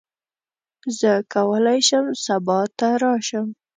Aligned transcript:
زه 0.99 1.11
کولی 1.33 1.79
شم 1.87 2.05
سبا 2.25 2.59
ته 2.77 2.87
راشم. 3.01 3.47